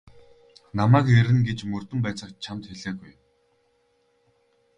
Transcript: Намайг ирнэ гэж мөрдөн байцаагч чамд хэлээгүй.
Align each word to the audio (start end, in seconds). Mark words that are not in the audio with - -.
Намайг 0.77 1.05
ирнэ 1.19 1.39
гэж 1.47 1.59
мөрдөн 1.71 1.99
байцаагч 2.05 2.35
чамд 2.45 2.63
хэлээгүй. 2.67 3.13